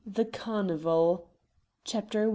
THE 0.03 0.25
CARNIVAL. 0.25 1.27
CHAPTER 1.83 2.23
I. 2.25 2.29